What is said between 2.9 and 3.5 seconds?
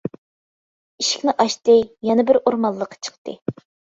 چىقتى.